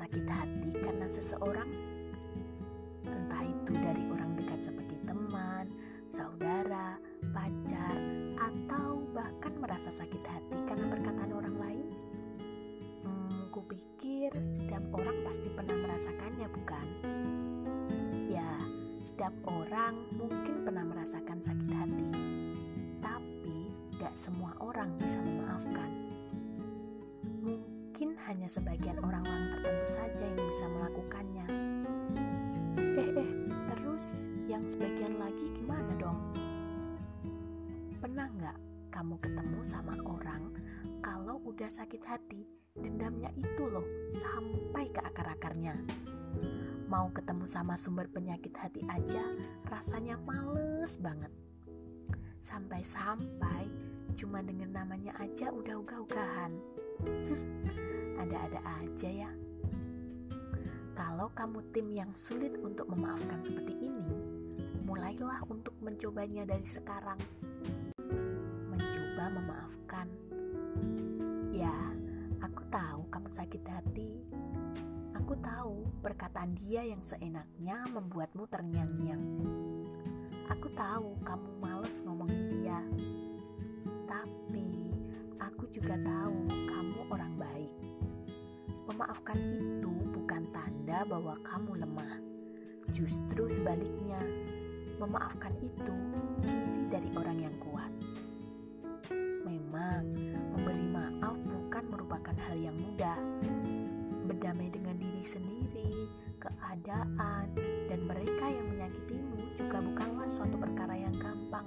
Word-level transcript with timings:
sakit 0.00 0.26
hati 0.26 0.70
karena 0.80 1.06
seseorang? 1.06 1.70
Entah 3.06 3.42
itu 3.46 3.72
dari 3.76 4.02
orang 4.08 4.32
dekat 4.32 4.58
seperti 4.64 4.96
teman, 5.06 5.70
saudara, 6.10 6.98
pacar, 7.30 7.96
atau 8.40 9.04
bahkan 9.14 9.54
merasa 9.60 9.92
sakit 9.92 10.24
hati 10.24 10.58
karena 10.66 10.88
perkataan 10.90 11.30
orang 11.30 11.56
lain? 11.62 11.86
Hmm, 13.06 13.46
kupikir 13.54 14.34
setiap 14.56 14.82
orang 14.90 15.20
pasti 15.22 15.46
pernah 15.52 15.76
merasakannya, 15.78 16.48
bukan? 16.50 16.86
Ya, 18.26 18.50
setiap 19.06 19.36
orang 19.46 20.00
mungkin 20.16 20.66
pernah 20.66 20.82
merasakan 20.90 21.38
sakit 21.38 21.70
hati, 21.70 22.10
tapi 22.98 23.70
gak 24.00 24.18
semua 24.18 24.58
orang 24.58 24.90
bisa 24.98 25.22
memaafkan. 25.22 26.09
Hanya 28.30 28.46
sebagian 28.46 28.94
orang-orang 29.02 29.58
tertentu 29.58 29.86
saja 29.90 30.22
yang 30.22 30.38
bisa 30.38 30.66
melakukannya. 30.70 31.46
Eh, 32.78 33.10
eh, 33.18 33.30
terus 33.74 34.30
yang 34.46 34.62
sebagian 34.62 35.18
lagi 35.18 35.50
gimana 35.58 35.90
dong? 35.98 36.30
Pernah 37.98 38.30
nggak 38.30 38.58
kamu 38.94 39.18
ketemu 39.18 39.58
sama 39.66 39.98
orang 40.06 40.46
kalau 41.02 41.42
udah 41.42 41.66
sakit 41.74 42.06
hati, 42.06 42.46
dendamnya 42.78 43.34
itu 43.34 43.66
loh 43.66 43.82
sampai 44.14 44.86
ke 44.94 45.02
akar-akarnya. 45.02 45.74
Mau 46.86 47.10
ketemu 47.10 47.50
sama 47.50 47.74
sumber 47.74 48.06
penyakit 48.14 48.54
hati 48.54 48.86
aja 48.86 49.26
rasanya 49.66 50.14
males 50.22 50.94
banget. 51.02 51.34
Sampai-sampai 52.46 53.66
cuma 54.14 54.38
dengan 54.38 54.70
namanya 54.70 55.18
aja 55.18 55.50
udah 55.50 55.82
ugah-ugahan. 55.82 56.54
Ada-ada 58.20 58.60
aja 58.84 59.08
ya. 59.08 59.30
Kalau 60.92 61.32
kamu 61.32 61.72
tim 61.72 61.88
yang 61.88 62.12
sulit 62.12 62.52
untuk 62.60 62.84
memaafkan 62.92 63.40
seperti 63.40 63.72
ini, 63.80 64.12
mulailah 64.84 65.40
untuk 65.48 65.72
mencobanya 65.80 66.44
dari 66.44 66.68
sekarang. 66.68 67.16
Mencoba 68.68 69.24
memaafkan. 69.32 70.06
Ya, 71.48 71.72
aku 72.44 72.60
tahu 72.68 73.08
kamu 73.08 73.28
sakit 73.32 73.64
hati. 73.64 74.12
Aku 75.16 75.32
tahu 75.40 75.88
perkataan 76.04 76.52
dia 76.60 76.84
yang 76.84 77.00
seenaknya 77.00 77.88
membuatmu 77.88 78.44
terngiang-ngiang. 78.52 79.24
Aku 80.52 80.68
tahu 80.76 81.16
kamu 81.24 81.48
males 81.64 82.04
ngomongin 82.04 82.60
dia. 82.60 82.84
Tapi 84.04 84.92
aku 85.40 85.64
juga 85.72 85.96
tahu 85.96 86.36
kamu 86.68 86.98
orang 87.08 87.32
baik. 87.40 87.89
Memaafkan 89.00 89.40
itu 89.40 89.88
bukan 90.12 90.44
tanda 90.52 91.08
bahwa 91.08 91.32
kamu 91.40 91.72
lemah. 91.88 92.20
Justru 92.92 93.48
sebaliknya, 93.48 94.20
memaafkan 95.00 95.56
itu 95.56 95.94
ciri 96.44 96.84
dari 96.92 97.08
orang 97.16 97.48
yang 97.48 97.56
kuat. 97.64 97.88
Memang, 99.48 100.04
memberi 100.52 100.84
maaf 100.92 101.32
bukan 101.48 101.84
merupakan 101.88 102.36
hal 102.44 102.60
yang 102.60 102.76
mudah. 102.76 103.16
Berdamai 104.28 104.68
dengan 104.68 105.00
diri 105.00 105.24
sendiri, 105.24 106.04
keadaan, 106.36 107.56
dan 107.88 108.04
mereka 108.04 108.52
yang 108.52 108.68
menyakitimu 108.68 109.32
juga 109.56 109.80
bukanlah 109.80 110.28
suatu 110.28 110.60
perkara 110.60 111.00
yang 111.00 111.16
gampang. 111.16 111.64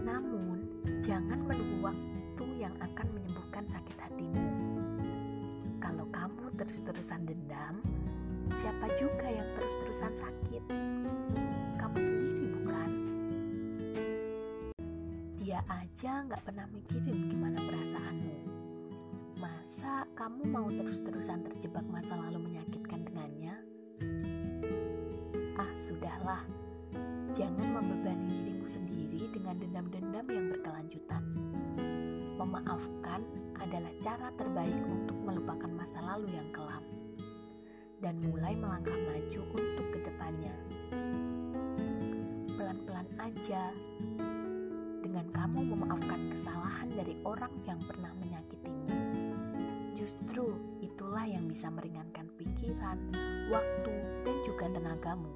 Namun, 0.00 0.88
jangan 1.04 1.44
menunggu 1.44 1.84
waktu 1.84 2.64
yang 2.64 2.72
akan 2.80 3.12
menyembuhkan 3.12 3.68
sakit 3.68 4.01
terus-terusan 6.92 7.24
dendam, 7.24 7.80
siapa 8.52 8.84
juga 9.00 9.24
yang 9.24 9.48
terus-terusan 9.56 10.12
sakit? 10.12 10.62
Kamu 11.80 11.96
sendiri 11.96 12.44
bukan? 12.52 12.90
Dia 15.40 15.64
aja 15.72 16.20
nggak 16.28 16.44
pernah 16.44 16.68
mikirin 16.68 17.32
gimana 17.32 17.56
perasaanmu. 17.64 18.36
Masa 19.40 20.04
kamu 20.12 20.44
mau 20.44 20.68
terus-terusan 20.68 21.48
terjebak 21.48 21.80
masa 21.88 22.12
lalu 22.28 22.52
menyakitkan 22.52 23.08
dengannya? 23.08 23.56
Ah, 25.56 25.72
sudahlah. 25.88 26.44
Jangan 27.32 27.72
membebani 27.72 28.28
dirimu 28.28 28.68
sendiri 28.68 29.32
dengan 29.32 29.56
dendam-dendam 29.56 30.28
yang 30.28 30.46
berkelanjutan. 30.52 31.24
Memaafkan 32.36 33.24
adalah 33.64 33.92
cara 34.04 34.28
terbaik 34.36 34.76
untuk 34.84 35.01
melupakan 35.32 35.72
masa 35.72 36.04
lalu 36.04 36.28
yang 36.36 36.48
kelam 36.52 36.84
dan 38.04 38.20
mulai 38.20 38.52
melangkah 38.52 38.92
maju 38.92 39.40
untuk 39.56 39.86
ke 39.88 39.98
depannya. 40.04 40.52
Pelan-pelan 42.52 43.08
aja, 43.16 43.72
dengan 45.00 45.24
kamu 45.32 45.60
memaafkan 45.72 46.20
kesalahan 46.36 46.88
dari 46.92 47.16
orang 47.24 47.52
yang 47.64 47.80
pernah 47.80 48.12
menyakitimu. 48.20 48.88
Justru 49.96 50.52
itulah 50.84 51.24
yang 51.24 51.48
bisa 51.48 51.72
meringankan 51.72 52.28
pikiran, 52.36 53.00
waktu, 53.48 53.94
dan 54.28 54.36
juga 54.44 54.68
tenagamu. 54.68 55.32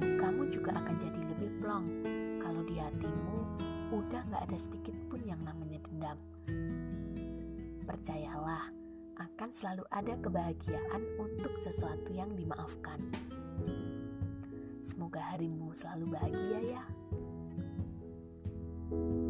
Kamu 0.00 0.42
juga 0.52 0.76
akan 0.76 0.96
jadi 1.00 1.20
lebih 1.24 1.50
plong 1.64 1.86
kalau 2.44 2.60
di 2.68 2.76
hatimu 2.76 3.38
udah 3.96 4.20
gak 4.28 4.44
ada 4.44 4.58
sedikit 4.60 4.96
pun 5.08 5.24
yang 5.24 5.40
namanya 5.40 5.80
dendam. 5.88 6.18
Percayalah, 7.88 8.68
akan 9.16 9.50
selalu 9.50 9.84
ada 9.88 10.14
kebahagiaan 10.20 11.02
untuk 11.16 11.56
sesuatu 11.64 12.12
yang 12.12 12.36
dimaafkan. 12.36 13.00
Semoga 14.84 15.24
harimu 15.32 15.72
selalu 15.72 16.12
bahagia, 16.12 16.60
ya. 16.76 16.84
thank 18.88 19.24
you 19.24 19.27